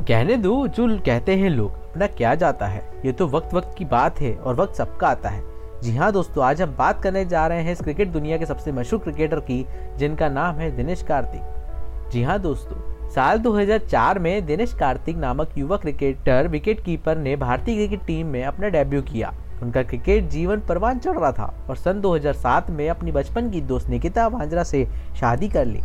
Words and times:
कहने 0.00 0.36
दो, 0.36 0.66
जो 0.66 0.86
कहते 0.98 1.34
हैं 1.36 1.48
लोग, 1.50 1.72
अपना 1.90 2.06
क्या 2.06 2.34
जाता 2.34 2.66
है? 2.66 2.82
ये 3.04 3.12
तो 3.12 3.26
वक्त 3.28 3.54
वक्त 3.54 3.74
की 3.78 3.84
बात 3.84 4.20
है 4.20 4.34
और 4.34 4.54
वक्त 4.54 4.74
सबका 4.74 5.08
आता 5.08 5.28
है। 5.28 5.42
जी 5.82 5.96
हाँ 5.96 6.10
दोस्तों, 6.12 6.44
आज 6.44 6.62
हम 6.62 6.74
बात 6.76 7.02
करने 7.02 7.24
जा 7.24 7.46
रहे 7.46 7.62
हैं 7.62 7.72
इस 7.72 7.80
क्रिकेट 7.80 8.08
दुनिया 8.08 8.38
के 8.38 8.46
सबसे 8.46 8.72
मशहूर 8.72 9.00
क्रिकेटर 9.00 9.40
की, 9.40 9.66
जिनका 9.98 10.28
नाम 10.28 10.56
है 10.56 10.70
दिनेश 10.76 11.02
कार्तिक। 11.02 12.10
जी 12.12 12.22
हाँ 12.22 12.38
दोस्तों, 12.38 12.76
साल 13.10 13.38
2004 13.38 14.18
में 14.18 14.46
दिनेश 14.46 14.72
कार्तिक 14.74 15.16
नामक 15.16 15.58
युवा 15.58 15.76
क्रिकेटर 15.76 16.48
विकेट 16.48 16.84
कीपर 16.84 17.16
ने 17.16 17.36
भारतीय 17.36 17.76
क्रिकेट 17.76 18.06
टीम 18.06 18.26
में 18.26 18.42
अपना 18.44 18.68
डेब्यू 18.68 19.02
किया। 19.02 19.34
उनका 19.62 19.82
क्रिकेट 19.82 20.28
जीवन 20.28 20.60
परवान 20.60 20.98
चढ़ 20.98 21.18
रहा 21.18 21.32
था 21.32 21.52
और 21.68 21.76
सन 21.76 22.00
2007 22.00 22.70
में 22.70 22.88
अपनी 22.88 23.12
बचपन 23.12 23.50
की 23.50 23.60
दोस्त 23.60 23.88
निकिता 23.88 24.26
वांजरा 24.28 24.62
से 24.62 24.84
शादी 25.20 25.48
कर 25.48 25.64
ली। 25.64 25.80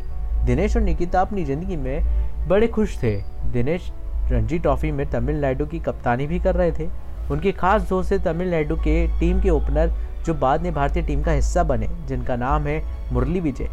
दिनेश 0.45 0.75
और 0.77 0.83
निकिता 0.83 1.21
अपनी 1.21 1.45
ज़िंदगी 1.45 1.75
में 1.75 2.47
बड़े 2.47 2.67
खुश 2.67 2.97
थे। 3.03 3.15
दिनेश 3.51 3.91
रणजी 4.31 4.59
ट्रॉफी 4.59 4.91
में 4.91 5.09
तमिलनाडु 5.09 5.65
की 5.65 5.79
कप्तानी 5.79 6.27
भी 6.27 6.39
कर 6.39 6.55
रहे 6.55 6.71
थे। 6.71 6.89
उनके 7.31 7.51
खास 7.51 7.89
दोस्त 7.89 8.09
से 8.09 8.19
तमिलनाडु 8.19 8.75
के 8.75 9.19
टीम 9.19 9.41
के 9.41 9.49
ओपनर, 9.49 9.93
जो 10.25 10.33
बाद 10.33 10.61
में 10.61 10.73
भारतीय 10.73 11.03
टीम 11.03 11.23
का 11.23 11.31
हिस्सा 11.31 11.63
बने, 11.63 11.87
जिनका 12.07 12.35
नाम 12.35 12.67
है 12.67 12.83
मुरली 13.13 13.39
विजय। 13.39 13.69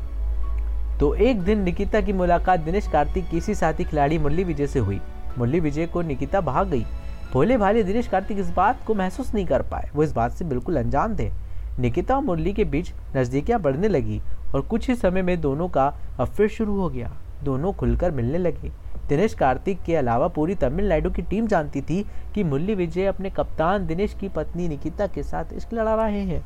तो 1.01 1.15
एक 1.15 1.41
दिन 1.41 1.62
निकिता 1.62 2.01
की 2.01 2.12
मुलाकात 2.12 2.60
दिनेश 2.60 2.88
कार्तिक, 2.88 3.29
किसी 3.29 3.55
साथी 3.55 3.84
खिलाड़ी 3.84 4.19
मुरली 4.19 4.45
विजय 4.45 4.66
से 4.66 4.79
हुई। 4.79 5.01
मुरली 5.38 5.60
विजय 5.60 5.87
को 5.87 6.02
निकिता 6.02 6.41
भाग 6.41 6.69
गई। 6.69 6.84
भोले 7.32 7.57
भाले 7.57 7.82
दिनेश 7.82 8.09
कार्तिक 8.09 8.38
इस 8.38 8.51
बात 8.51 8.84
को 8.87 8.95
महसूस 8.95 9.34
नहीं 9.34 9.46
कर 9.46 9.62
पाए। 9.62 9.91
वो 9.95 10.02
इस 10.02 10.12
बात 10.12 10.32
से 10.32 10.45
बिल्कुल 10.45 10.77
अनजान 10.77 11.16
थे। 11.19 11.30
निकिता 11.79 12.16
और 12.16 12.23
मुरली 12.23 12.52
के 12.52 12.65
बीच 12.65 12.93
नजदीकियाँ 13.16 13.60
बढ़ने 13.60 13.88
लगी 13.88 14.21
और 14.55 14.60
कुछ 14.60 14.88
ही 14.88 14.95
समय 14.95 15.23
में 15.23 15.41
दोनों 15.41 15.69
का 15.69 15.87
अफेयर 16.21 16.48
शुरू 16.48 16.80
हो 16.80 16.88
गया। 16.88 17.12
दोनों 17.43 17.73
खुलकर 17.73 18.10
मिलने 18.10 18.38
लगे। 18.38 18.73
दिनेश 19.09 19.34
कार्तिक 19.34 19.83
के 19.83 19.97
अलावा 19.97 20.29
पूरी 20.29 20.55
तमिलनाडु 20.55 21.10
की 21.10 21.23
टीम 21.23 21.47
जानती 21.47 21.80
थी 21.80 22.06
कि 22.34 22.45
मुरली 22.45 22.74
विजय 22.74 23.05
अपने 23.05 23.30
कप्तान 23.30 23.87
दिनेश 23.87 24.15
की 24.15 24.29
पत्नी 24.29 24.68
निकिता 24.68 25.07
के 25.07 25.23
साथ 25.23 25.45
इश्क 25.52 25.74
लड़ा 25.74 25.95
रहे 25.95 26.21
हैं। 26.21 26.45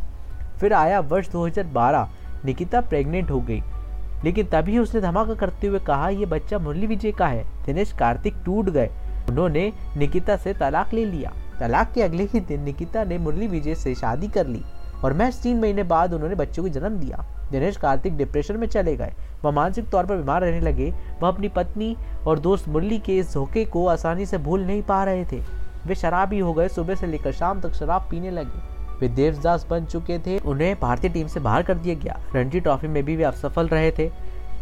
फिर 0.58 0.72
आया 0.72 1.00
वर्ष 1.00 1.30
2012 1.30 2.08
निकिता 2.44 2.80
प्रेग्नेंट 2.80 3.30
हो 3.30 3.40
गई। 3.40 3.62
लेकिन 4.24 4.46
तभी 4.46 4.78
उसने 4.78 5.00
धमाका 5.00 5.34
करते 5.34 5.66
हुए 5.66 5.78
कहा 5.78 6.08
यह 6.08 6.26
बच्चा 6.26 6.58
मुरली 6.58 6.86
विजय 6.86 7.12
का 7.12 7.26
है, 7.26 7.44
दिनेश 7.66 7.92
कार्तिक 7.92 8.34
टूट 8.44 8.64
गए। 8.64 8.90
उन्होंने 9.28 9.72
निकिता 9.96 10.36
से 10.36 10.52
तलाक 10.54 10.94
ले 10.94 11.04
लिया। 11.04 11.32
तलाक 11.60 11.92
के 11.92 12.02
अगले 12.02 12.24
ही 12.24 12.40
दिन 12.40 12.62
निकिता 12.62 13.04
ने 13.04 13.18
मुरली 13.18 13.46
विजय 13.46 13.74
से 13.74 13.94
शादी 13.94 14.28
कर 14.28 14.46
ली 14.46 14.62
और 15.04 15.12
मैच 15.12 15.34
तीन 15.34 15.60
महीने 15.60 15.82
बाद 15.82 16.12
उन्होंने 16.12 16.34
बच्चों 16.34 16.62
को 16.62 16.68
जन्म 16.68 16.96
दिया। 16.96 17.24
दिनेश 17.52 17.76
कार्तिक 17.76 18.16
डिप्रेशन 18.16 18.56
में 18.56 18.66
चले 18.66 18.96
गए। 18.96 19.12
वह 19.44 19.50
मानसिक 19.50 19.88
तौर 19.88 20.06
पर 20.06 20.16
बीमार 20.16 20.40
रहने 20.40 20.60
लगे। 20.60 20.90
वह 21.22 21.28
अपनी 21.28 21.48
पत्नी 21.48 21.96
और 22.26 22.38
दोस्त 22.38 22.68
मुरली 22.68 22.98
के 22.98 23.18
इस 23.18 23.32
धोखे 23.34 23.64
को 23.64 23.86
आसानी 23.86 24.26
से 24.26 24.38
भूल 24.38 24.60
नहीं 24.60 24.82
पा 24.82 25.04
रहे 25.04 25.24
थे। 25.24 25.40
वे 25.86 25.94
शराबी 25.94 26.38
हो 26.38 26.52
गए। 26.52 26.68
सुबह 26.68 26.94
से 26.94 27.06
लेकर 27.06 27.32
शाम 27.32 27.60
तक 27.60 27.72
शराब 27.72 28.08
पीने 28.10 28.30
लगे। 28.30 28.76
वे 29.00 29.08
देवदास 29.08 29.66
बन 29.70 29.84
चुके 29.84 30.18
थे। 30.18 30.38
उन्हें 30.38 30.74
भारतीय 30.80 31.10
टीम 31.10 31.26
से 31.26 31.40
बाहर 31.40 31.62
कर 31.62 31.74
दिया 31.74 31.94
गया। 31.94 32.20
रणजी 32.34 32.60
ट्रॉफी 32.60 32.88
में 32.88 33.02
भी 33.04 33.16
वे 33.16 33.24
असफल 33.24 33.68
रहे 33.68 33.90
थे। 33.90 34.10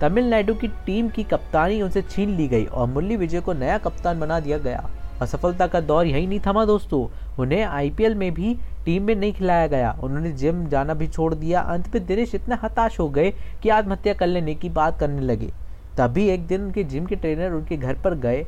तमिलनाडु 0.00 0.54
की 0.54 0.68
टीम 0.68 1.08
की 1.08 1.24
कप्तानी 1.24 1.82
उनसे 1.82 2.02
छीन 2.02 2.30
ली 2.30 2.48
गई 2.48 2.64
और 2.64 2.86
मुरली 2.86 3.16
विजय 3.16 3.40
को 3.40 3.52
नया 3.52 3.78
कप्तान 3.78 4.20
बना 4.20 4.40
दिया 4.40 4.58
गया। 4.58 4.90
असफलता 5.22 5.66
का 5.66 5.80
दौर 5.80 6.06
यही 6.06 6.26
नहीं 6.26 6.40
थमा 6.46 6.64
दोस्तों। 6.64 7.06
उन्हें 7.38 7.62
आईपीएल 7.64 8.14
में 8.14 8.34
भी 8.34 8.54
टीम 8.84 9.02
में 9.02 9.14
नहीं 9.14 9.32
खिलाया 9.32 9.66
गया। 9.66 9.98
उन्होंने 10.02 10.30
जिम 10.32 10.66
जाना 10.66 10.94
भी 10.94 11.06
छोड़ 11.06 11.34
दिया। 11.34 11.60
अंत 11.60 11.94
में 11.94 12.06
दिनेश 12.06 12.34
इतने 12.34 12.54
हताश 12.54 13.00
हो 13.00 13.08
गए 13.08 13.30
कि 13.62 13.68
आत्महत्या 13.68 14.14
कर 14.14 14.26
लेने 14.26 14.54
की 14.54 14.68
बात 14.68 14.98
करने 15.00 15.20
लगे। 15.20 15.52
तभी 15.98 16.28
एक 16.28 16.46
दिन 16.46 16.62
उनके 16.62 16.84
जिम 16.84 17.06
के 17.06 17.16
ट्रेनर 17.16 17.50
उनके 17.50 17.76
घर 17.76 17.94
पर 17.94 18.14
गए। 18.14 18.44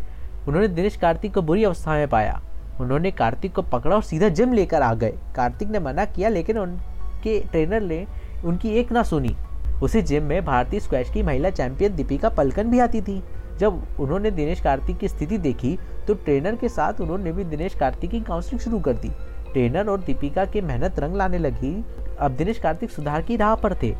उन्होंने 0.48 0.68
दिनेश 0.68 0.96
कार्तिक 0.96 1.34
को 1.34 1.42
बुरी 1.42 1.64
अवस्था 1.64 1.92
में 1.92 2.08
पाया। 2.08 2.40
उन्होंने 2.80 3.10
कार्तिक 3.10 3.54
को 3.54 3.62
पकड़ा 3.62 3.96
और 3.96 4.02
सीधा 4.02 4.28
जिम 4.28 4.52
लेकर 4.52 4.82
आ 4.82 4.94
गए। 4.94 5.14
कार्तिक 5.36 5.68
ने 5.68 5.78
मना 5.78 6.04
किया, 6.04 6.28
लेकिन 6.28 6.58
उनके 6.58 7.40
ट्रेनर 7.40 7.80
ने 7.80 8.06
उनकी 8.44 8.68
एक 8.68 8.92
ना 8.92 9.02
सुनी। 9.02 9.36
उसी 9.82 10.02
जिम 10.02 10.22
में 10.22 10.44
भारतीय 10.44 10.80
स्क्वैश 10.80 11.10
की 11.10 11.22
महिला 11.22 11.50
चैंपियन 11.50 11.96
दीपिका 11.96 12.28
पलकन 12.28 12.70
भी 12.70 12.78
आती 12.78 13.00
थी। 13.00 13.22
जब 13.58 13.82
उन्होंने 14.00 14.30
दिनेश 14.30 14.60
कार्तिक 14.60 14.98
की 14.98 15.08
स्थिति 15.08 15.38
देखी 15.38 15.78
तो 16.06 16.14
ट्रेनर 16.14 16.56
के 16.56 16.68
साथ 16.68 17.00
उन्होंने 17.00 17.32
भी 17.32 17.44
दिनेश 17.44 17.74
कार्तिक 17.74 18.10
की 18.10 18.20
काउंसलिंग 18.20 18.60
शुरू 18.60 18.80
कर 18.80 18.92
दी। 18.92 19.08
ट्रेनर 19.52 19.88
और 19.88 20.00
दीपिका 20.00 20.44
के 20.44 20.60
मेहनत 20.60 20.98
रंग 20.98 21.16
लाने 21.16 21.38
लगी। 21.38 21.84
अब 22.18 22.32
दिनेश 22.32 22.58
कार्तिक 22.58 22.90
सुधार 22.90 23.22
की 23.22 23.36
राह 23.36 23.54
पर 23.54 23.74
थे। 23.74 23.94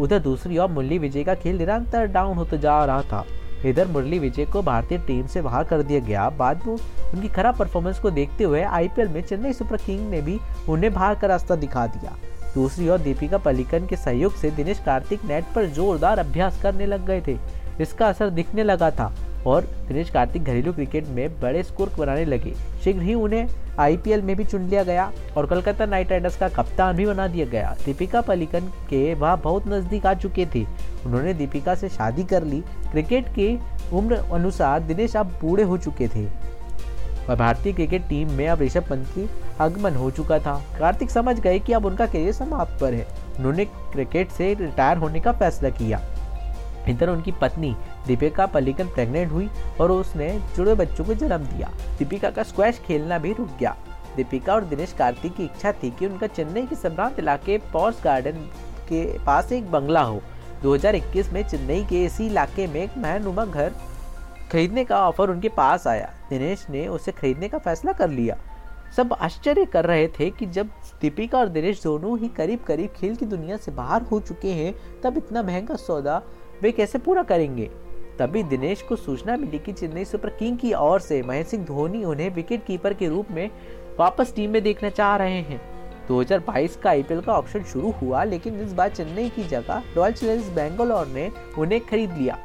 उधर 0.00 0.18
दूसरी 0.18 0.58
ओर 0.58 0.68
मुरली 0.70 0.98
विजय 0.98 1.24
का 1.24 1.34
खेल 1.34 1.58
निरंतर 1.58 2.06
डाउन 2.06 2.36
होता 2.36 2.56
जा 2.56 2.84
रहा 2.84 3.02
था। 3.02 3.24
इधर 3.66 3.88
मुरली 3.88 4.18
विजय 4.18 4.44
को 4.44 4.62
भारतीय 4.62 4.98
टीम 4.98 5.26
से 5.26 5.42
बाहर 5.42 5.64
कर 5.64 5.82
दिया 5.82 6.00
गया। 6.00 6.28
बाद 6.30 6.66
में 6.66 6.74
उनकी 6.74 7.28
खराब 7.28 7.56
परफॉर्मेंस 7.56 7.98
को 7.98 8.10
देखते 8.10 8.44
हुए 8.44 8.62
आईपीएल 8.62 9.08
में 9.08 9.20
चेन्नई 9.22 9.52
सुपर 9.52 9.76
किंग 9.76 10.08
ने 10.10 10.20
भी 10.20 10.38
उन्हें 10.68 10.92
बाहर 10.94 11.14
का 11.14 11.26
रास्ता 11.26 11.56
दिखा 11.56 11.86
दिया। 11.86 12.16
दूसरी 12.54 12.88
ओर 12.88 12.98
दीपिका 12.98 13.38
पलिकन 13.38 13.86
के 13.86 13.96
सहयोग 13.96 14.34
से 14.34 14.50
दिनेश 14.50 14.78
कार्तिक 14.78 15.24
नेट 15.24 15.44
पर 15.54 15.66
जोरदार 15.66 16.18
अभ्यास 16.18 16.62
करने 16.62 16.86
लग 16.86 17.06
गए 17.06 17.20
थे। 17.20 17.36
इसका 17.80 18.08
असर 18.08 18.30
दिखने 18.30 18.64
लगा 18.64 18.90
था 18.90 19.12
और 19.46 19.64
दिनेश 19.88 20.10
कार्तिक 20.10 20.44
घरेलू 20.44 20.72
क्रिकेट 20.72 21.06
में 21.06 21.40
बड़े 21.40 21.62
स्कोर 21.62 21.92
बनाने 21.98 22.24
लगे। 22.24 22.54
शीघ्र 22.84 23.02
ही 23.02 23.14
उन्हें 23.14 23.48
आईपीएल 23.78 24.22
में 24.22 24.34
भी 24.36 24.44
चुन 24.44 24.62
लिया 24.62 24.82
गया 24.82 25.10
और 25.36 25.46
कोलकाता 25.46 25.86
नाइट 25.86 26.10
राइडर्स 26.10 26.36
का 26.36 26.48
कप्तान 26.48 26.96
भी 26.96 27.06
बना 27.06 27.26
दिया 27.28 27.46
गया। 27.46 27.74
दीपिका 27.84 28.20
पलिकन 28.20 28.68
के 28.90 29.14
वह 29.14 29.36
बहुत 29.36 29.68
नज़दीक 29.68 30.06
आ 30.06 30.14
चुके 30.14 30.46
थे। 30.46 30.64
उन्होंने 31.06 31.34
दीपिका 31.34 31.74
से 31.74 31.88
शादी 31.88 32.24
कर 32.24 32.44
ली। 32.44 32.60
क्रिकेट 32.90 33.34
के 33.34 33.56
उम्र 33.92 34.16
अनुसार 34.32 34.80
दिनेश 34.80 35.16
अब 35.16 35.26
बूढ़े 35.40 35.62
हो 35.62 35.78
चुके 35.78 36.08
थे। 36.08 36.26
और 37.28 37.36
भारतीय 37.36 37.72
क्रिकेट 37.72 38.08
टीम 38.08 38.30
में 38.30 38.48
अब 38.48 38.62
ऋषभ 38.62 38.88
पंत 38.90 39.08
की 39.08 39.28
आगमन 39.60 39.94
हो 39.94 40.10
चुका 40.10 40.38
था। 40.38 40.60
कार्तिक 40.78 41.10
समझ 41.10 41.38
गए 41.40 41.58
कि 41.58 41.72
अब 41.72 41.84
उनका 41.86 42.06
करियर 42.06 42.32
समाप्त 42.32 42.80
पर 42.80 42.94
है। 42.94 43.06
उन्होंने 43.38 43.64
क्रिकेट 43.64 44.30
से 44.30 44.54
रिटायर 44.54 44.98
होने 44.98 45.20
का 45.20 45.32
फैसला 45.32 45.70
किया। 45.70 46.00
इधर 46.90 47.08
उनकी 47.08 47.32
पत्नी 47.32 47.74
दीपिका 48.06 48.46
पल्लिकन 48.46 48.88
प्रेग्नेंट 48.88 49.32
हुई 49.32 49.48
और 49.80 49.90
उसने 49.90 50.28
जुड़े 50.56 50.74
बच्चों 50.74 51.04
को 51.04 51.14
जन्म 51.14 51.44
दिया। 51.46 51.70
दीपिका 51.98 52.30
का 52.30 52.42
स्क्वैश 52.42 52.78
खेलना 52.78 53.18
भी 53.18 53.32
रुक 53.32 53.56
गया। 53.58 53.76
दीपिका 54.16 54.54
और 54.54 54.64
दिनेश 54.64 54.92
कार्तिक 54.92 55.34
की 55.36 55.44
इच्छा 55.44 55.72
थी 55.72 55.90
कि 55.90 56.06
उनका 56.06 56.26
चेन्नई 56.26 56.66
के 56.66 56.76
सम्रांत 56.76 57.18
इलाके 57.18 57.58
पॉर्स 57.72 58.02
गार्डन 58.04 58.48
के 58.88 59.04
पास 59.18 59.52
एक 59.52 59.70
बंगला 59.70 60.02
हो। 60.02 60.20
2021 60.62 61.32
में 61.32 61.42
चेन्नई 61.48 61.84
के 61.84 62.04
इसी 62.04 62.26
इलाके 62.26 62.66
में 62.66 62.82
एक 62.82 62.98
महनुमा 62.98 63.44
घर 63.44 63.72
खरीदने 64.52 64.84
का 64.84 65.06
ऑफ़र 65.08 65.30
उनके 65.30 65.48
पास 65.48 65.86
आया। 65.86 66.12
दिनेश 66.30 66.66
ने 66.70 66.86
उसे 66.88 67.12
खरीदने 67.12 67.48
का 67.48 67.58
फैसला 67.58 67.92
कर 67.92 68.10
लिया। 68.10 68.36
सब 68.96 69.12
आश्चर्य 69.12 69.64
कर 69.64 69.84
रहे 69.84 70.08
थे 70.08 70.30
कि 70.30 70.46
जब 70.46 70.70
दीपिका 71.00 71.38
और 71.38 71.48
दिनेश 71.48 71.82
दोनों 71.82 72.18
ही 72.18 72.28
करीब 72.28 72.60
करीब 72.60 72.90
खेल 72.90 73.14
की 73.16 73.26
दुनिया 73.26 73.56
से 73.56 73.72
बाहर 73.72 74.02
हो 74.02 74.20
चुके 74.20 74.52
हैं, 74.52 74.74
तब 75.02 75.16
इतना 75.16 75.42
महँगा 75.42 75.76
सौदा 75.76 76.22
वे 76.62 76.72
कैसे 76.72 76.98
पूरा 76.98 77.22
करेंगे? 77.22 77.70
तभी 78.18 78.42
दिनेश 78.42 78.82
को 78.82 78.96
सूचना 78.96 79.36
मिली 79.36 79.58
कि 79.58 79.72
चेन्नई 79.72 80.04
सुपर 80.04 80.28
किंग 80.28 80.58
की 80.58 80.72
ओर 80.74 81.00
से 81.00 81.22
महेंद्र 81.22 81.50
सिंह 81.50 81.64
धोनी 81.64 82.04
उन्हें 82.04 82.28
विकेट 82.30 82.64
कीपर 82.66 82.94
के 82.94 83.08
रूप 83.08 83.30
में 83.30 83.50
वापस 83.98 84.34
टीम 84.36 84.50
में 84.50 84.62
देखना 84.62 84.88
चाह 84.88 85.16
रहे 85.16 85.40
हैं। 85.40 85.60
2022 86.08 86.76
का 86.76 86.90
आईपीएल 86.90 87.20
का 87.20 87.32
ऑप्शन 87.32 87.62
शुरू 87.62 87.90
हुआ, 87.90 88.24
लेकिन 88.24 88.60
इस 88.60 88.72
बार 88.72 88.88
चेन्नई 88.88 89.28
की 89.28 89.44
जगह 89.44 89.82
रॉयल 89.96 90.12
चैलेंजर्स 90.12 90.50
बेंगलोर 90.50 91.06
ने 91.06 91.30
उन्हें 91.58 91.80
खरीद 91.86 92.12
लिया। 92.12 92.38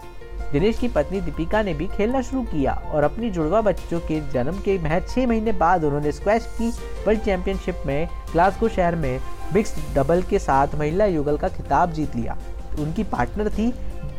दिनेश 0.51 0.79
की 0.79 0.87
पत्नी 0.87 1.21
दीपिका 1.21 1.61
ने 1.61 1.73
भी 1.73 1.87
खेलना 1.87 2.21
शुरू 2.21 2.41
किया 2.43 2.73
और 2.93 3.03
अपनी 3.03 3.29
जुड़वा 3.29 3.61
बच्चों 3.61 3.99
के 3.99 4.19
जन्म 4.31 4.59
के 4.59 4.77
महज 4.79 5.07
छह 5.09 5.27
महीने 5.27 5.51
बाद 5.51 5.83
उन्होंने 5.83 6.11
स्क्वैश 6.11 6.45
की। 6.57 6.69
वर्ल्ड 7.07 7.21
चैंपियनशिप 7.21 7.83
में 7.85 8.07
ग्लासगो 8.31 8.67
शहर 8.67 8.95
में 8.95 9.19
मिक्स 9.53 9.75
डबल 9.95 10.21
के 10.21 10.39
साथ 10.39 10.75
महिला 10.75 11.05
युगल 11.05 11.37
का 11.37 11.47
खिताब 11.47 11.91
जीत 11.91 12.15
लिया। 12.15 12.37
उनकी 12.79 13.03
पार्टनर 13.03 13.49
थी 13.49 13.73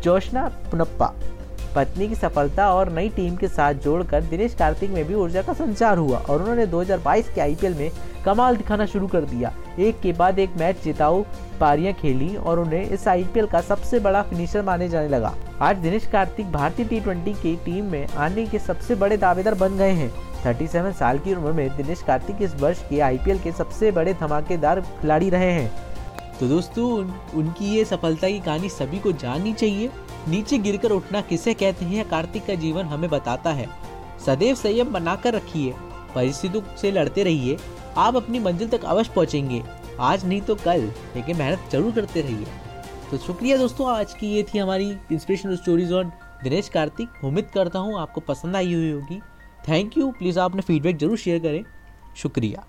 जोशना 0.07 0.43
पुनप्पा, 0.71 1.07
पत्नी 1.75 2.07
की 2.09 2.15
सफलता 2.15 2.69
और 2.73 2.91
नई 2.93 3.09
टीम 3.09 3.37
के 3.37 3.49
साथ 3.49 3.75
जोड़कर 3.85 4.23
दिनेश 4.23 4.55
कार्तिक 4.55 4.91
में 4.91 5.05
भी 5.05 5.15
ऊर्जा 5.15 5.43
का 5.43 5.53
संचार 5.53 5.99
हुआ 5.99 6.19
और 6.19 6.41
उन्होंने 6.41 6.67
2022 6.67 7.29
के 7.29 7.41
आईपीएल 7.41 7.75
में 7.75 7.91
कमाल 8.25 8.57
दिखाना 8.57 8.87
शुरू 8.87 9.07
कर 9.07 9.25
दिया। 9.25 9.53
एक 9.79 9.99
के 10.01 10.13
बाद 10.13 10.39
एक 10.39 10.51
मैच 10.59 10.83
जिताऊ 10.85 11.25
पारियाँ 11.61 11.93
खेली 11.93 12.35
और 12.37 12.59
उन्हें 12.59 12.83
इस 12.85 13.07
आईपीएल 13.09 13.47
का 13.47 13.61
सबसे 13.61 13.99
बड़ा 14.01 14.23
फिनिशर 14.23 14.63
माने 14.63 14.89
जाने 14.89 15.09
लगा। 15.09 15.35
आज 15.61 15.77
दिनेश 15.77 16.07
कार्तिक 16.07 16.53
भारतीय 16.53 16.87
टी 16.87 17.33
की 17.33 17.57
टीम 17.65 17.85
में 17.85 18.07
आने 18.07 18.47
के 18.47 18.59
सबसे 18.59 18.95
बड़े 18.95 19.17
दावेदार 19.17 19.55
बन 19.55 19.77
गए 19.79 19.91
हैं। 19.93 20.11
37 20.45 20.93
साल 20.93 21.19
की 21.19 21.35
उम्र 21.35 21.53
में 21.53 21.77
दिनेश 21.77 22.03
कार्तिक 22.03 22.43
इस 22.43 22.55
वर्ष 22.61 22.83
के 22.89 23.01
आईपीएल 23.01 23.39
के 23.39 23.53
सबसे 23.53 23.91
बड़े 23.91 24.15
धमाकेदार 24.15 24.81
खिलाड़ी 25.01 25.31
रहे 25.31 25.51
हैं। 25.53 25.86
तो 26.41 26.49
दोस्तों 26.49 26.91
उन, 26.93 27.13
उनकी 27.35 27.67
ये 27.67 27.85
सफलता 27.85 28.29
की 28.29 28.41
कहानी 28.41 28.69
सभी 28.69 28.99
को 28.99 29.13
जाननी 29.15 29.53
चाहिए। 29.53 29.91
नीचे 30.29 30.59
गिरकर 30.59 30.91
उठना 30.91 31.21
किसे 31.21 31.55
कहते 31.55 31.85
हैं 31.85 32.09
कार्तिक 32.09 32.47
का 32.47 32.55
जीवन 32.55 32.85
हमें 32.85 33.09
बताता 33.11 33.53
है। 33.53 33.69
सदैव 34.27 34.55
संयम 34.55 34.93
बनाकर 34.93 35.35
रखिए 35.35 35.75
परिस्थितियों 36.15 36.63
से 36.77 36.91
लड़ते 36.91 37.23
रहिए 37.25 37.57
आप 37.97 38.17
अपनी 38.17 38.39
मंजिल 38.41 38.69
तक 38.69 38.85
अवश्य 38.85 39.13
पहुँचेंगे। 39.15 39.63
आज 40.01 40.25
नहीं 40.25 40.41
तो 40.41 40.55
कल 40.57 40.81
लेकिन 41.17 41.37
मेहनत 41.37 41.69
ज़रूर 41.73 41.93
करते 41.93 42.21
रहिए। 42.21 42.47
तो 43.11 43.19
शुक्रिया 43.19 43.57
दोस्तों 43.57 43.91
आज 43.91 44.15
की 44.15 44.35
ये 44.35 44.43
थी 44.45 44.59
हमारी 44.59 44.91
inspirational 45.13 45.57
stories 45.57 45.93
on 45.93 46.13
Dinesh 46.43 46.69
Karthik. 46.69 47.25
उम्मीद 47.25 47.51
करता 47.55 47.79
हूँ 47.79 47.99
आपको 48.01 48.21
पसंद 48.23 48.57
आई 48.57 48.73
हुई 48.75 48.91
होगी। 48.91 49.21
थैंक 49.69 49.97
यू 49.99 50.11
प्लीज़ 50.11 50.39
आप 50.39 50.51
अपने 50.51 50.63
फीडबैक 50.63 50.99
ज़रूर 50.99 51.19
शेयर 51.19 51.39
करें। 51.39 51.63
शुक्रिया। 52.17 52.65